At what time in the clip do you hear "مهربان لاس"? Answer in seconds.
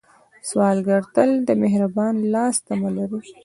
1.63-2.55